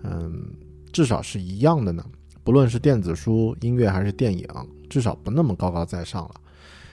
[0.04, 0.46] 嗯
[0.92, 2.06] 至少是一样的呢？
[2.44, 4.46] 不论是电子书、音乐还是电影，
[4.88, 6.34] 至少不那么高高在上了。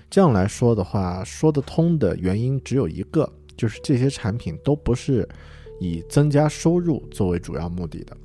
[0.10, 5.28] 这样来说的话，说得通的原因只有一个，就是这些产品都不是
[5.80, 8.16] 以增加收入作为主要目的的。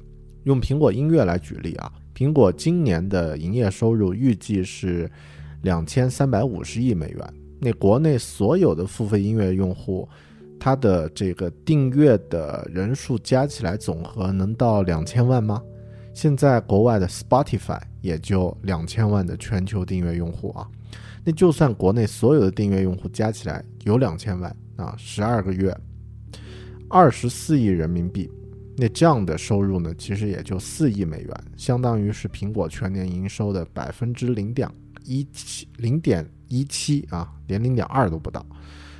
[0.45, 5.11] 用苹果音乐来举例啊，苹果今年的营业收入预计是
[5.63, 7.35] 两千三百五十亿美元。
[7.59, 10.09] 那国内所有的付费音乐用户，
[10.61, 15.63] 它的这个订阅的人数加起来总和能到两千万吗？
[16.13, 20.69] 现在国外的 Spotify 也就两千万的全球订阅用户啊，
[21.25, 25.77] 那就算国内所有的订阅用户加起来有两千万啊，十二个月，
[26.89, 28.31] 二十四亿人民币，
[28.77, 34.71] 那这样的收入呢，其实也就四亿美元，相当于是苹果全年营收的百分之零点
[35.05, 38.45] 一七，零点一七啊，连零点二都不到。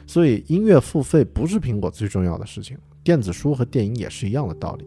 [0.07, 4.87] 所以音乐付费不是苹果最重要的事情，电子书和电影也是一样的道理。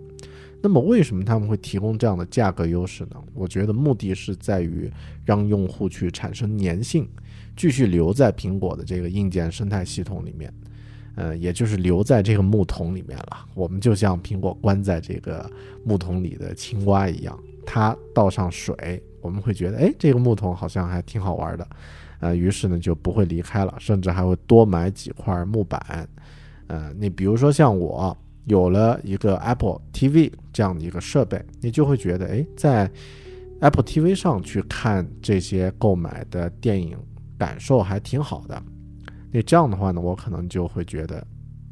[0.62, 3.16] 那么为什么他们会提供这样的价格优势呢？
[3.34, 4.92] 我觉得目的是在于
[5.24, 7.08] 让用户去产生粘性，
[7.56, 10.54] 继续留在苹果的这个硬件生态系统里面，
[11.20, 13.46] 呃，也就是留在这个木桶里面了。
[13.54, 15.48] 我们就像苹果关在这个
[15.84, 21.68] 木桶里的青蛙一样，它倒上水，我们会觉得，哎，这个木桶好像还挺好玩的，
[22.22, 26.08] 呃，于是呢就不会离开了，甚至还会多买几块木板。
[26.68, 28.18] 呃，你比如说像我。
[28.46, 32.90] 有了一个 Apple TV 这样的一个设备，你就会觉得，哎，在
[33.60, 36.98] Apple TV 上去看这些购买的电影，
[37.38, 38.64] 感受还挺好的。
[39.32, 41.26] 那这样的话呢，我可能就会觉得，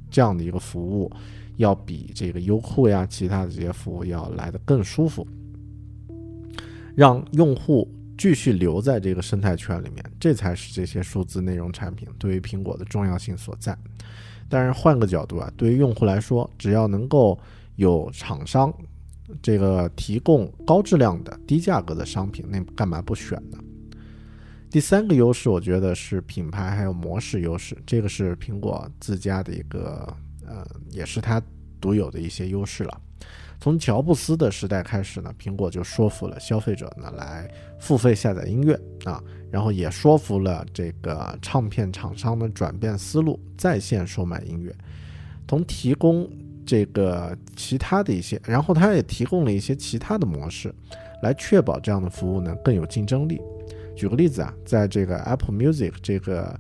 [0.10, 1.12] 这样的一个服务，
[1.56, 5.28] 要比这个优酷呀、其他的这些服务要来的更舒服，
[6.96, 13.78] 让用户继续留在这个生态圈里面，这才是这些数字内容产品对于苹果的重要性所在。
[14.50, 17.38] 但是换个角度啊，对于用户来说，只要能够
[17.76, 18.74] 有厂商
[19.42, 23.58] 这个提供高质量的低价格的商品，那干嘛不选呢？
[24.78, 31.42] 第三个优势，我觉得是品牌还有模式优势，这个是苹果自家的一个呃，也是它
[31.82, 33.02] 独有的一些优势了。
[33.60, 39.20] 从乔布斯的时代开始呢，苹果就说服了消费者呢来付费下载音乐啊。
[39.50, 44.72] 然后也说服了这个唱片厂商的转变思路，在线售卖音乐，
[45.48, 46.30] 同提供
[46.68, 50.72] 这个其他的一些，然后他也提供了一些其他的模式，
[51.24, 53.42] 来确保这样的服务呢更有竞争力。
[53.98, 56.58] 举个例子啊，在这个 Apple Music 这个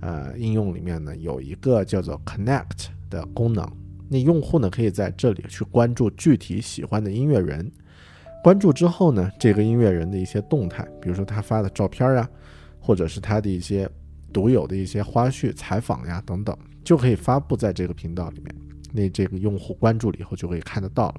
[0.00, 3.68] 呃应用里面呢，有一个叫做 Connect 的功能，
[4.08, 7.68] 那用户呢可以在这里去关注具体喜欢的音乐人。
[8.44, 12.30] 关注之后呢，这个音乐人的一些动态，比如说他发的照片啊，
[12.78, 13.90] 或者是他的一些
[14.32, 18.54] 独有的一些花絮、采访呀等等，就可以发布在这个频道里面。
[18.92, 21.16] 那这个用户关注了以后就可以看得到了。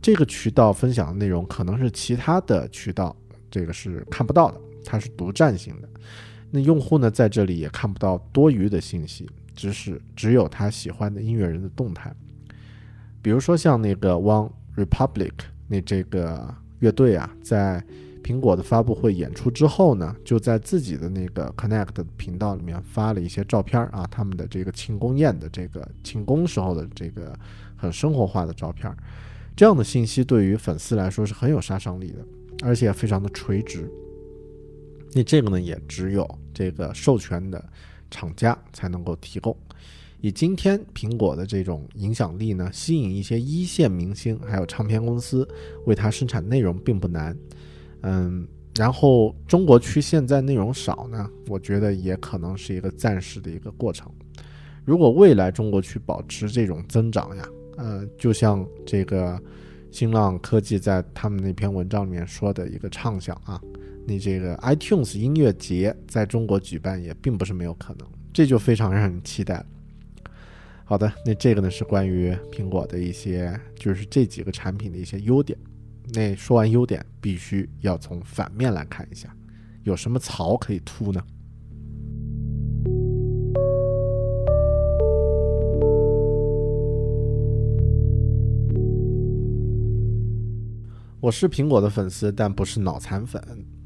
[0.00, 3.14] 这个渠道分享的内容可能是其他的渠道
[3.50, 5.88] 这个是看不到的，它是独占性的。
[6.50, 12.14] 那用户呢在这里也看不到多余的信息，只是只有他喜欢的音乐人的动态。
[13.20, 15.32] 比如说像那个 One Republic。
[15.68, 17.82] 那这个乐队啊，在
[18.22, 27.34] 苹果的发布会演出之后呢，就在自己的那个 Connect 频道里面发了一些照片啊，他们的这个庆功宴的这个庆功时候的这个
[27.74, 28.94] 很生活化的照片。
[29.56, 32.18] 这样的信息对于粉丝来说是很有杀伤力的，
[32.62, 33.90] 而且非常的垂直。
[35.12, 37.64] 那这个呢，也只有这个授权的
[38.10, 39.56] 厂家才能够提供。
[40.20, 45.46] 以今天苹果的这种影响力呢，吸引一些一线明星，还有唱片公司
[45.84, 47.36] 为它生产内容并不难。
[48.02, 48.46] 嗯，
[48.76, 54.10] 然后中国区现在内容少呢，我觉得也可能是一个暂时的一个过程。
[54.84, 59.40] 如果未来中国区保持这种增长呀，呃，就像这个
[59.90, 63.60] 新浪科技在他们那篇文章里面说的一个畅想啊，
[64.04, 69.64] 你这个 iTunes 音乐节在中国举办也并不是没有可能，这就非常让人期待。
[70.84, 75.56] 好的，那这个呢是关于苹果的一些，就是这几个产品的一些优点。
[76.12, 79.34] 那说完优点，必须要从反面来看一下，
[79.84, 81.22] 有什么槽可以秃呢？
[91.20, 93.40] 我是苹果的粉丝，但不是脑残粉。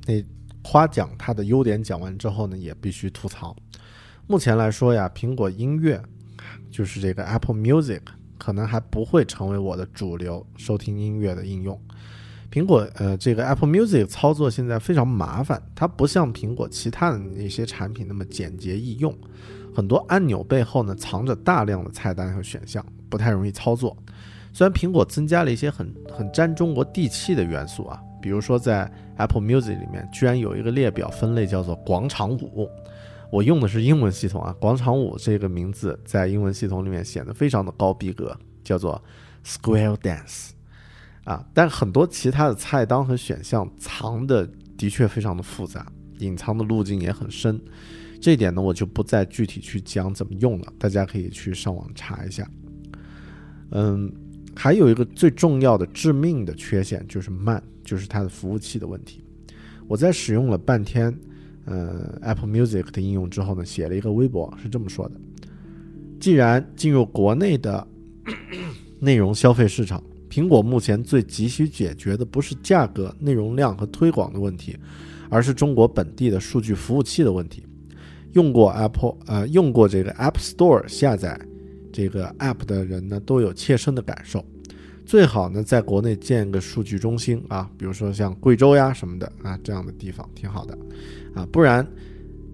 [0.07, 0.25] 那
[0.63, 3.55] 夸奖它的优点讲完之后呢，也必须吐槽。
[4.27, 6.01] 目前来说呀，苹果音乐。
[6.71, 8.01] 就是这个 Apple Music
[8.39, 11.81] 可能还不会成为我的主流收听音乐的应用，
[12.53, 19.17] 苹果呃这个 Apple Music 操作现在非常麻烦，它不像苹果其他的那些产品那么简洁易用，
[19.75, 23.97] 很多按钮背后呢藏着大量的菜单和选项，不太容易操作。
[24.53, 32.69] 虽然苹果增加了一些很很沾中国地气的元素啊，比如说在 Apple Music 里面居然有一个列表分类叫做广场舞，
[33.31, 39.03] 我用的是英文系统啊，广场舞这个名字在英文系统里面显得非常的高逼格，叫做
[39.45, 40.51] Square Dance。
[41.25, 44.49] 啊，但很多其他的菜单和选项藏的
[44.79, 45.85] 的确非常的复杂，
[46.21, 47.61] 隐藏的路径也很深。
[48.21, 52.49] 这一点呢，我就不再具体去讲怎么用了，大家可以去上网查一下。
[53.73, 54.13] 嗯，
[54.57, 59.23] 还有一个最重要的致命的缺陷就是慢，就是它的服务器的问题。
[59.87, 61.15] 我在使用了半天，
[61.67, 65.15] 呃，Apple Music 的应用之后呢，写了一个微博，是这么说的：
[66.19, 67.87] 既然进入国内的
[68.99, 74.77] 内容消费市场，苹果目前最急需解决的不是价格、内容量和推广的问题，
[75.29, 77.63] 而是中国本地的数据服务器的问题。
[78.33, 81.41] 用过 Apple 呃用过这个 App Store 下载
[81.97, 84.45] 这个 App 的人呢，都有切身的感受。
[85.07, 90.77] 最好呢，在国内建个数据中心啊，比如说像贵州呀什么的啊这样的地方挺好的
[91.35, 91.87] 啊，不然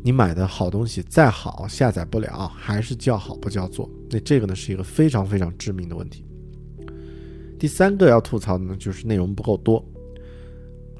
[0.01, 3.91] 你买的好东西再好，下载不了，还是叫好不叫座。
[4.09, 6.25] 那这个呢是一个非常非常致命的问题。
[7.59, 9.85] 第三个要吐槽的呢，就是内容不够多。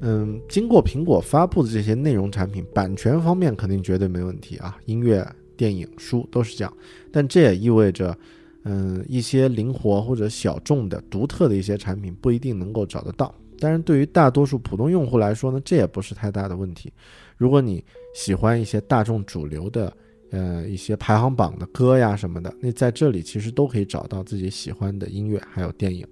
[0.01, 5.25] 嗯，经过苹果发布的这些内容产品，版权方面肯定绝对没问题啊，音乐、
[5.55, 6.73] 电影、书都是这样。
[7.11, 8.17] 但这也意味着，
[8.63, 13.33] 嗯，一些灵活或者小众的、独特的一些产品不一定能够找得到。
[13.59, 16.91] 当然，对于大多数普通用户来说呢，这也不是太大的问题。
[17.37, 17.83] 如果你
[18.13, 19.95] 喜欢一些大众主流的，
[20.31, 26.05] 呃，一些排行榜的歌呀什么的，那在这里其实都可以找到自己喜欢的音乐，还有电影。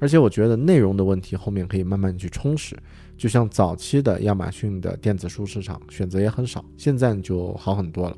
[0.00, 2.76] 而且我觉得内容的问题后面可以慢慢去充实，
[3.16, 8.16] 就像早期的亚马逊的电子书市场选择也很少，现在就好很多了。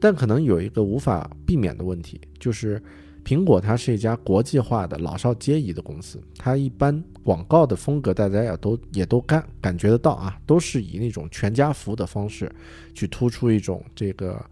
[0.00, 2.82] 但可能有一个无法避免的问题，就是
[3.24, 12.50] 苹果它是一家国际化的老少皆宜的公司，它一般广告的风格大家也都也都感感觉得到啊，都是以那种全家福的方式
[12.94, 14.44] 去突出一种这个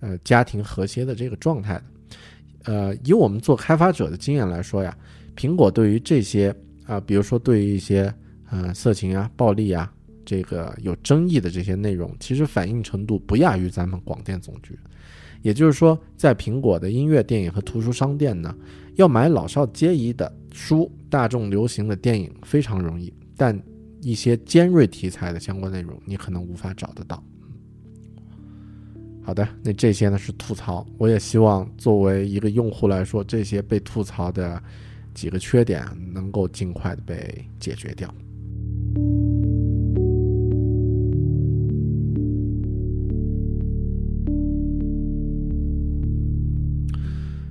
[0.00, 1.84] 呃家庭和谐的这个状态的。
[2.64, 4.96] 呃，以我们做开发者的经验来说呀。
[5.36, 6.52] 苹果对于这些
[6.86, 8.12] 啊，比如说对于一些
[8.50, 9.92] 呃色情啊、暴力啊，
[10.26, 14.78] 这个有争议的这些内容，其实反应程度不亚于咱们广电总局。
[15.40, 18.54] 也就是说，在苹果的音乐、电影和图书商店呢，
[18.96, 23.58] 要买老少皆宜的书、大众流行的电影非常容易，但
[24.02, 27.22] 一些尖锐题材的相关内容，你可能无法找得到。
[29.22, 34.62] 好的，那这些呢是吐槽，我也希望作为一个用户来说，这些被吐槽的。
[35.16, 38.14] 几个缺点能够尽快的被解决掉。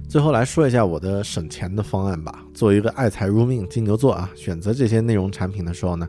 [0.07, 2.45] 最后来说一下我的省钱的方案吧。
[2.53, 6.07] 作为一个爱财如命金牛座啊，选择这些内容产品的时候呢，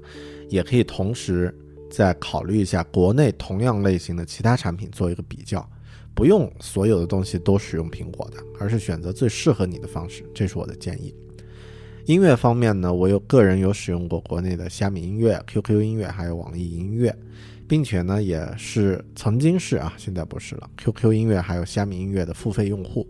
[0.49, 1.53] 也可以同时
[1.90, 5.68] 再考虑一下国内同样类型的其他产品做一个比较，
[6.14, 10.22] 不用所有的东西都使用苹果的，而是选择最适合你的方式。
[10.32, 11.12] 这是我的建议。
[12.05, 17.12] 音乐方面呢，我有个人有使用过国内的虾米音乐、QQ 音乐，还有网易音乐，
[17.66, 20.70] 并且呢，也是曾经是啊，现在不是了。
[20.76, 23.05] QQ 音乐还有虾米音乐的付费用户，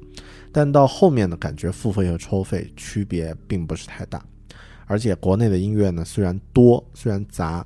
[0.56, 4.24] 但到后面呢，感觉付费和抽费区别并不是太大，
[4.86, 7.62] 而且国内的音乐呢，虽然多，虽然杂，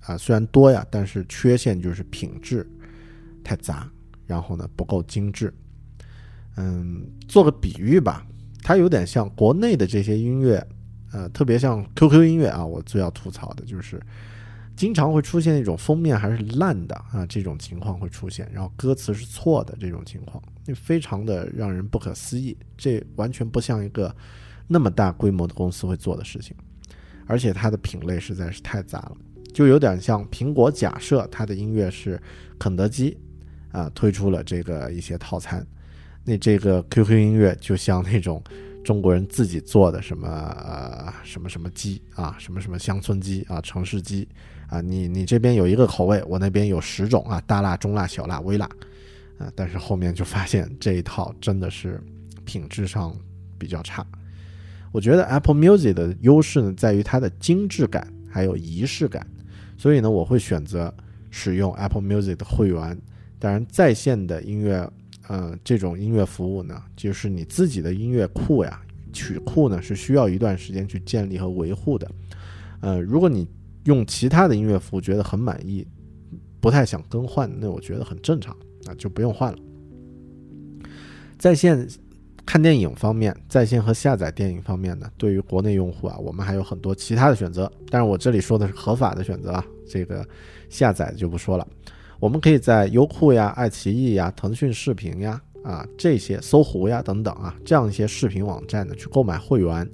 [0.00, 2.68] 啊，虽然多呀，但是缺陷就是品质
[3.44, 3.88] 太杂，
[4.26, 5.54] 然后呢不够精致。
[6.56, 8.26] 嗯，做个比喻吧。
[8.64, 10.66] 它有点像国内的这些音乐，
[11.12, 14.02] 呃，特别像 QQ 音乐啊，我最要吐槽的就是，
[14.76, 24.14] 经常会出现一种封面还是烂的啊，这种情况会出现，然后歌词是错的这种情况，那非常的让人不可思议，这完全不像一个
[24.66, 26.56] 那么大规模的公司会做的事情，
[27.26, 29.16] 而且它的品类实在是太杂了，
[29.52, 32.20] 就有点像苹果假设它的音乐是
[32.58, 33.16] 肯德基
[33.70, 35.64] 啊推出了这个一些套餐。
[36.24, 38.42] 那这个 QQ 音乐就像那种
[38.82, 44.26] 中国人自己做的什么什么什么鸡啊，什么什么乡村鸡啊，城市鸡
[44.74, 48.66] 啊，你你这边有一个口味，我那边有十种啊，大辣、中辣、小辣、微辣
[49.38, 52.02] 啊，但是后面就发现这一套真的是
[52.44, 53.14] 品质上
[53.56, 54.04] 比较差。
[54.90, 59.24] 我觉得 Apple Music 的优势呢，在于它的精致感还有仪式感，
[59.78, 60.92] 所以呢，我会选择
[61.30, 62.98] 使用 Apple Music 的会员。
[63.38, 64.90] 当然，在线的音乐。
[65.26, 72.06] 呃，这种音乐服务呢，就是你自己的音乐库呀，曲库呢是需要一段时间去建立和维护的。
[72.80, 73.48] 呃，如果你
[73.84, 75.86] 用其他的音乐服务觉得很满意，
[76.60, 78.56] 不太想更换，那我觉得很正常
[78.86, 79.58] 啊，就不用换了。
[81.38, 81.86] 在线
[82.46, 87.70] 看电影方面，在线和下载电影方面呢，对于国内用户啊，我们还有很多其他的选择。
[87.90, 90.26] 但是我这里说的是合法的选择啊，这个
[90.68, 91.66] 下载就不说了。
[92.20, 99.86] 我们可以在优酷呀、爱奇艺呀、腾讯视频呀、啊这些搜狐呀等等啊这样一些视频网站呢去购买会员，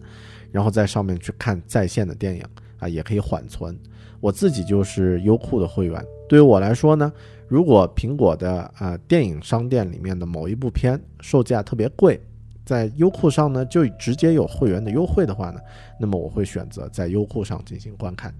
[0.52, 2.44] 然后在上面去看在线的电影
[2.80, 3.78] 啊，也可以缓存。
[4.20, 7.10] 我自己就是优酷的会员，对于我来说呢，
[7.46, 12.20] 如果苹果的啊、电影商店里面的某一部片售价特别贵，
[12.66, 15.60] 在优酷上呢就直接有会员的优惠的话呢，
[15.98, 18.34] 那么我会选择在优酷上进行观看。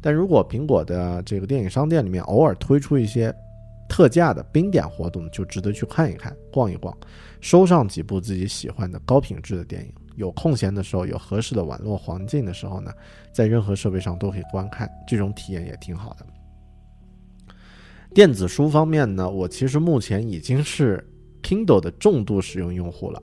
[0.00, 3.34] 但如果苹果的这个电影商店里面偶尔推出一些
[3.88, 6.96] 特价的冰点活动，就值得去看一看、逛一逛，
[7.40, 9.92] 收上几部自己喜欢的高品质的电影。
[10.16, 12.90] 有空闲的时候，有合适的网络环境的时候呢，
[13.32, 16.26] 在任何设备上都可以观看，这种体验也挺好的。
[18.14, 21.06] 电子书方面呢，我其实目前已经是
[21.42, 23.20] Kindle 的重度使用用户了。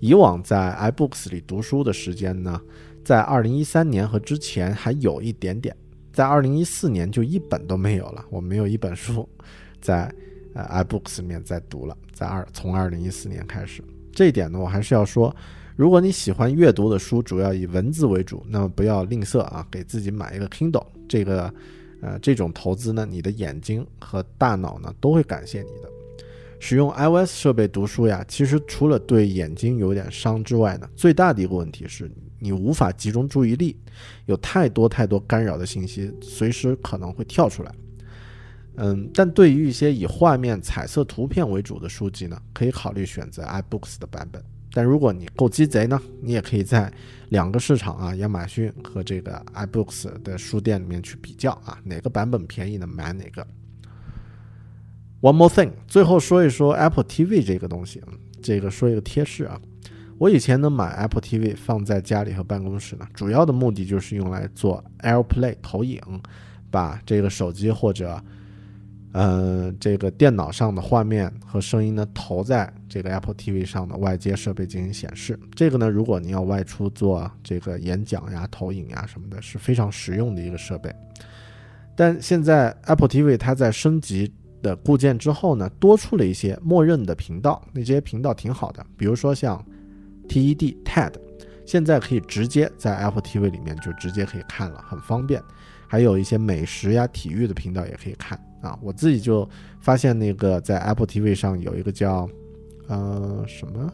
[0.00, 2.58] 以往在 iBooks 里读书的时间呢，
[3.04, 5.76] 在2013年和之前还有一点点，
[6.10, 9.28] 在2014年就一本都没有了，我没有一本书
[9.82, 10.10] 在
[10.54, 15.34] 呃 iBooks 里面再读了，在二从2014年开始，这一点呢，我还是要说。
[15.80, 20.84] 如果你喜欢阅读的书主要以文字为主，那么不要吝啬啊，给自己买一个 Kindle。
[21.08, 21.50] 这个，
[22.02, 25.88] 呃，这种投资呢，你的眼睛和大脑呢都会感谢你的。
[26.58, 33.74] 使用 iOS 设备读书呀，其实除了对眼睛有点伤之外呢，最大的一个问题是你无法集中注意力，
[34.26, 37.74] 有太多太多干扰的信息，随时可能会跳出来。
[38.76, 44.44] 嗯，但对于一些以画面、彩色图片为主的书籍呢，可以考虑选择 iBooks 的版本。
[44.72, 46.92] 但如果你够鸡贼呢，你也可以在
[47.30, 53.46] 两个市场啊，亚马逊和这个 iBooks 的书店里面去比较啊，哪个版本便宜呢，买哪个。
[55.20, 58.02] One more thing，最后说一说 Apple TV 这个东西，
[58.42, 59.60] 这个说一个贴士啊。
[60.18, 66.00] 我以前呢买 Apple TV 放在家里和办公室呢，主要的目的就是用来做 AirPlay 投影，
[66.70, 68.22] 把这个手机或者
[69.12, 75.38] 呃，这个电脑上的画面和声音呢，投在这个 Apple TV 上的外接设备进行显示。
[75.54, 80.94] 这个呢，如果你要外出做这个演讲呀、投影呀什么的，是非常实用的一个设备。
[81.96, 84.32] 但现在 Apple TV 它在升级
[84.62, 89.62] 的固件之后呢，多出了一些默认的频道，那些频道挺好的，比如说像
[90.28, 91.12] TED TED，
[91.70, 95.40] 现在可以直接在 Apple TV 里面就直接可以看了，很方便。
[95.86, 98.36] 还有一些美食呀、体育的频道也可以看。
[98.60, 99.48] 啊，我自己就
[99.80, 102.28] 发现那个在 Apple TV 上有一个叫
[102.88, 103.88] 呃什么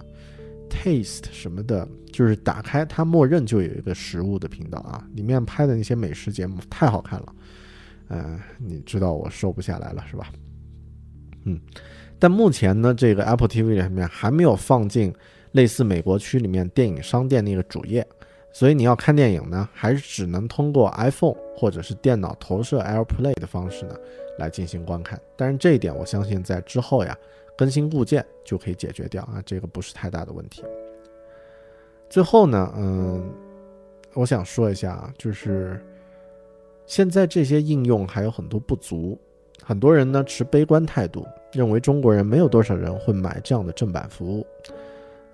[0.71, 7.35] Taste 什么的，就是打开它默认就有一个食物的频道啊，里面拍的那些美食节目太好看了，
[8.09, 10.33] 嗯、你知道我瘦不下来了是吧？
[11.45, 11.61] 嗯，
[12.19, 15.13] 但目前呢，这个 Apple TV 里面还没有放进
[15.57, 18.07] 类似美国区里面电影商店那个主页。
[18.53, 23.95] 所以你要看电影呢，还是只能通过 iPhone 或者是电脑投射 AirPlay 的方式呢
[24.39, 25.21] 来进行观看。
[25.37, 27.15] 但是这一点我相信在之后呀
[27.55, 30.65] 更新固件就可以解决掉啊，这个不是太大的问题。
[32.09, 33.31] 最后呢，嗯，
[34.15, 35.79] 我想说一下啊，就是
[36.87, 39.19] 现在这些应用还有很多不足，
[39.63, 44.47] 很多人呢持悲观态度，认为中国人没有多少人会买这样的正版服务。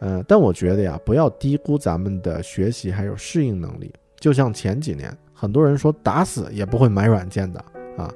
[0.04, 3.92] 嗯，但我觉得呀，不要低估咱们的学习还有适应能力。
[4.18, 7.64] 就像前几年，很多人说打死也不会买软件的
[7.96, 8.12] 啊，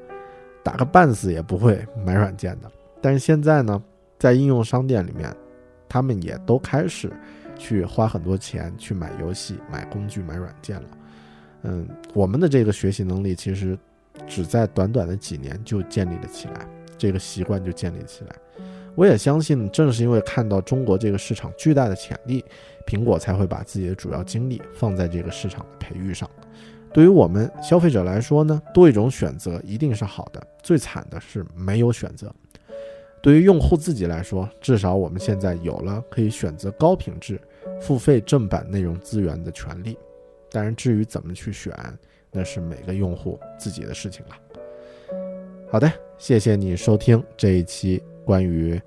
[0.65, 2.69] 打个半死也不会买软件的。
[3.01, 3.81] 但是现在呢，
[4.19, 5.33] 在应用商店里面，
[5.89, 7.13] 他们也都开始
[7.57, 10.89] 去花很多钱去买游戏、买工具、买软件了。
[11.63, 13.79] 嗯，我们的这个学习能力其实
[14.27, 16.67] 只在短短的几年就建立了起来，
[16.99, 18.35] 这个习惯就建立起来。
[18.97, 22.43] 我也相信，正是因为看到中国这个市场巨大的潜力，
[22.87, 26.29] 苹果才会把自己的主要精力放在这个市场的培育上。
[26.95, 32.35] 对于我们消费者来说呢，多一种选择一定是好的，最惨的是没有选择。
[33.23, 37.39] 对于用户自己来说，至少我们现在有了可以选择高品质、
[37.83, 39.99] 付费正版内容资源的权利。
[40.51, 41.75] 当然，至于怎么去选，
[42.31, 44.37] 那是每个用户自己的事情了。
[45.71, 48.03] 好的，谢谢你收听这一期。
[48.27, 48.79] 关于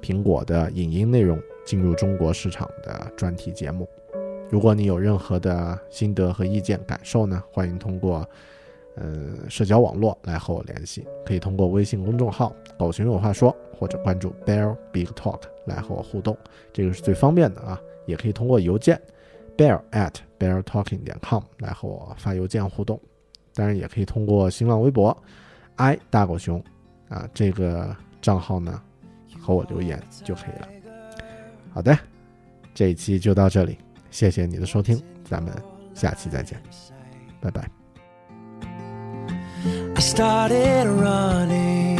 [0.00, 3.86] 苹果的影音内容进入中国市场的专题节目，
[4.50, 8.26] 如果你有任何的心得和意见感受呢，欢迎通过
[8.96, 16.34] 呃社交网络来和我联系，可以通过微信公众号“狗熊有话说”或者关注 “Bear Big Talk” 来和我互动，
[16.72, 17.78] 这个是最方便的啊。
[18.06, 18.98] 也可以通过邮件
[19.54, 22.98] bear at beartalking 点 com 来和我发邮件互动。
[23.52, 25.14] 当然也可以通过新浪微博
[25.76, 26.58] i 大狗熊
[27.10, 27.94] 啊这个
[28.28, 28.78] 账号呢
[29.40, 30.68] 和我留言就可以了。
[31.72, 31.98] 好的，
[32.74, 33.78] 这一期就到这里，
[34.10, 35.50] 谢谢你的收听，咱们
[35.94, 36.60] 下期再见，
[37.40, 37.66] 拜拜。
[39.94, 41.96] I started running.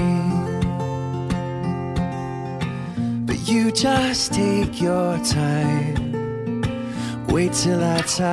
[3.26, 5.96] But you just take your time.
[7.28, 8.28] Wait till I tire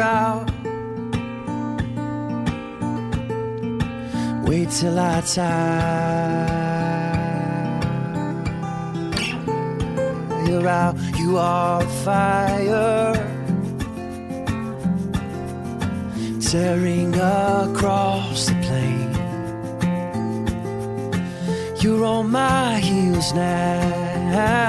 [0.00, 0.57] out.
[4.48, 6.48] Wait till I die.
[10.46, 10.96] You're out.
[11.18, 13.12] You are fire
[16.40, 19.10] tearing across the plain.
[21.82, 24.64] You're on my heels now.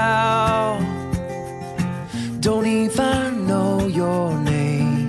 [2.40, 5.08] Don't even know your name,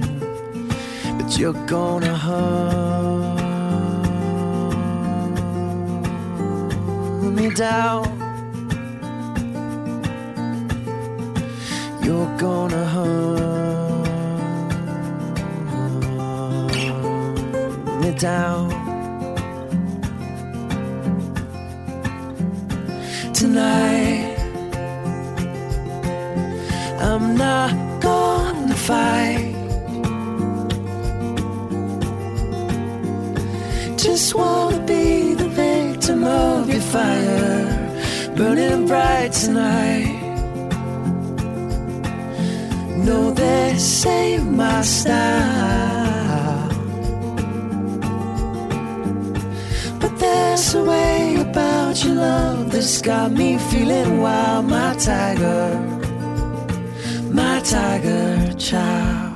[1.18, 2.91] but you're gonna hunt
[7.36, 8.04] me down.
[12.04, 13.42] You're gonna hunt
[18.02, 18.70] me down
[23.34, 24.38] tonight.
[27.00, 29.56] I'm not gonna fight.
[33.98, 36.61] Just wanna be the victim of
[36.92, 40.18] fire, burning bright tonight.
[43.08, 46.68] No, this ain't my style.
[50.02, 55.80] But there's a way about your love that's got me feeling wild, my tiger,
[57.32, 59.31] my tiger child.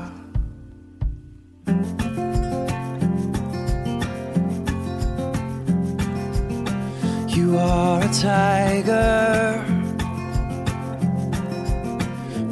[8.26, 9.64] Tiger,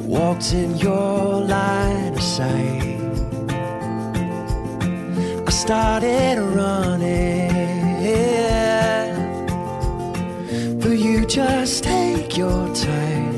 [0.05, 2.99] walked in your line of sight.
[5.47, 7.49] I started running,
[10.79, 13.33] but you just take your time.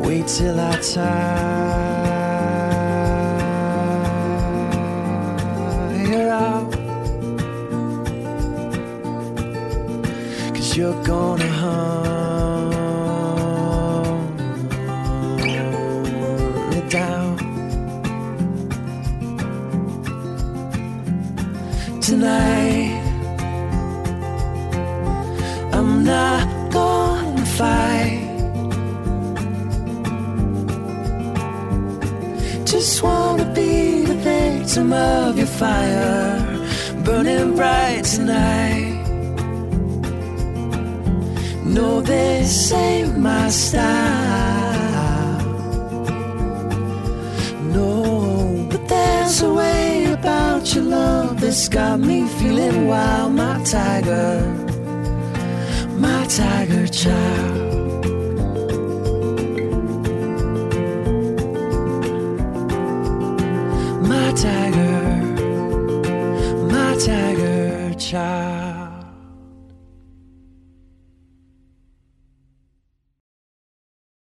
[0.00, 1.95] Wait till I tire
[10.76, 12.70] you're gonna hunt
[16.70, 17.38] me down
[22.02, 22.92] tonight.
[25.72, 28.20] I'm not gonna fight.
[32.66, 36.36] Just wanna be the victim of your fire,
[37.02, 38.85] burning bright tonight.
[41.76, 43.84] No, this ain't my style.
[47.64, 53.34] No, but there's a way about your love that's got me feeling wild.
[53.34, 54.40] My tiger,
[55.98, 57.75] my tiger child.